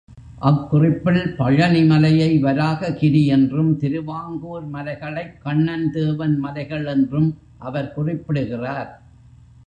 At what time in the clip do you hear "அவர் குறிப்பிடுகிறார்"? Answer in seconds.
7.59-8.91